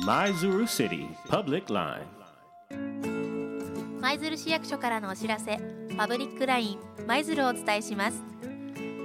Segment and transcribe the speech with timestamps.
[0.00, 2.00] 舞鶴 City Public Line.
[4.00, 5.60] 舞鶴市役所からのお知らせ
[5.96, 8.24] パブリックライン舞鶴をお伝えします。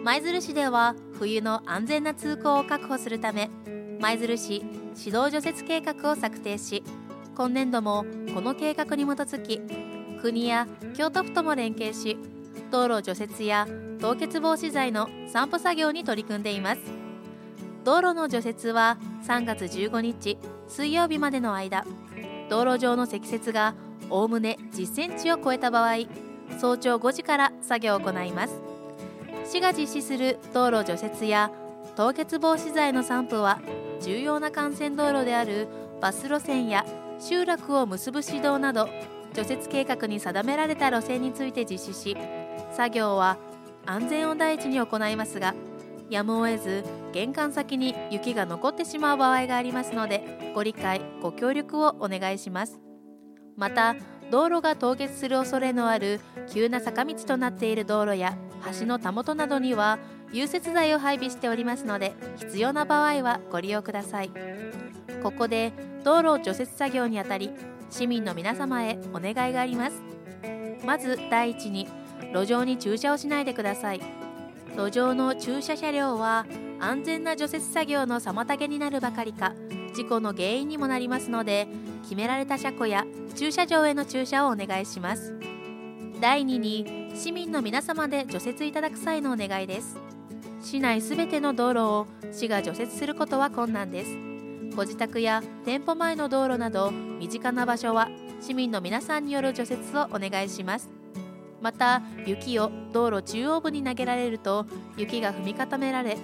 [0.04, 3.50] 舞鶴市では冬の安全な通行を確保するため
[4.00, 4.64] 舞鶴市
[4.98, 6.84] 指導除雪計画を策定し
[7.36, 9.62] 今年度もこの計画に基づき
[10.22, 12.18] 国や京都府とも連携し
[12.72, 13.68] 道路除雪や
[14.00, 16.97] 凍結防止剤の散布作業に取り組んでいます。
[17.88, 21.86] 道路の除雪は3月15日水曜日までの間。
[22.50, 23.76] 道路上の積雪が
[24.10, 26.00] おおむね10センチを超えた場合
[26.60, 28.60] 早朝5時から作業を行います。
[29.46, 31.50] 市が実施する道路除雪や
[31.96, 33.62] 凍結防止剤の散布は
[34.02, 35.70] 重要な幹線道路である
[36.02, 36.86] バス路線や
[37.22, 38.90] 集落を結ぶ指導など
[39.34, 42.18] 除雪計画に定められた路線について実施し
[42.74, 43.38] 作業は
[43.86, 45.56] 安全を第一に行いますが
[46.10, 46.84] やむを得ず
[47.18, 52.80] 玄関先に雪が残ってしまう場合がありますのでご理解ご協力をお願いします。
[53.56, 53.96] また
[54.30, 58.38] 道路が凍結する恐れのある急な坂道となっている道路や
[58.80, 59.98] 橋のたもとなどには
[60.32, 64.30] 融雪剤を配備しておりますので必要な場合はご利用ください。
[65.24, 65.74] ここで
[66.04, 67.50] 道路除雪作業にあたり
[67.90, 70.04] 市民の皆様へお願いがあります。
[70.86, 71.88] まず第一に
[72.32, 74.02] 路上に駐車をしないでください。
[74.76, 76.46] 路上の駐車車両は
[76.80, 79.54] 安全な除雪作業の妨げになるばかりか
[79.94, 81.68] 事故の原因にもなりますので
[82.04, 83.06] 決められた車庫や
[83.36, 85.34] 駐車場への駐車をお願いします。
[86.20, 89.98] 第2に市民の皆様で除雪いただく際のお願いです。
[90.62, 94.18] 市内すべての道路を市が除雪することは困難です。
[94.76, 98.10] ご自宅や店舗前の道路など身近な場所は
[98.42, 100.90] 市民の皆さんによる除雪をお願いします。
[101.62, 104.66] また雪を道路中央部に投げられると
[104.96, 106.18] 雪が踏み固められ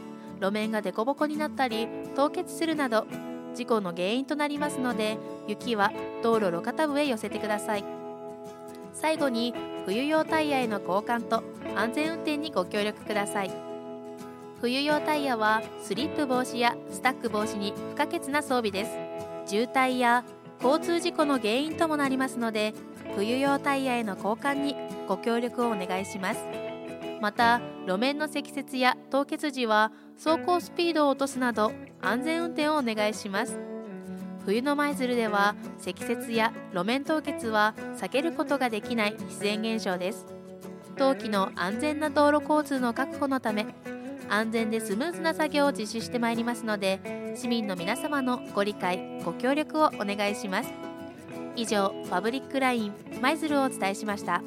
[0.44, 3.08] 路面が凸凹になったり凍結するなど
[3.55, 7.86] 事故の原因となりますので雪は道路路肩部へ寄せてください。
[8.94, 9.53] 最後に
[9.86, 11.44] 冬用タイヤへの交換と
[11.75, 13.52] 安全運転にご協力ください。
[14.59, 18.92] 冬用タイヤはスリップ防止やスタック防止に不可欠な装備です。
[19.45, 20.25] 渋滞や
[20.61, 22.73] 交通事故の原因ともなりますので
[23.15, 24.75] 冬用タイヤへの交換に
[25.08, 26.43] ご協力をお願いします。
[27.21, 33.59] また路面の積雪や凍結時は走行スピードを落とすなど安全運転をお願いします。
[34.45, 40.25] 冬の舞鶴では積雪や路面凍結は避けることができない自然現象です。
[40.97, 43.65] 冬季の安全な道路交通の確保のため
[44.29, 50.71] 安全でスムーズな作業を実施してまいりますので市民の皆様のご理解ご協力をお願いします。
[51.55, 54.41] 以上パブリックライン舞鶴をお伝えしました。